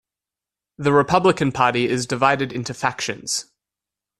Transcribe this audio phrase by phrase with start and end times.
[0.79, 3.51] The Republican Party is divided into factions.